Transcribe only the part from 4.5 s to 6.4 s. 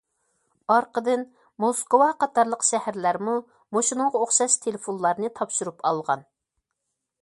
تېلېفونلارنى تاپشۇرۇپ ئالغان.